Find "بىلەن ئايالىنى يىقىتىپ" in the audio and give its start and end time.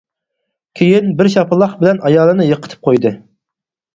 1.83-2.87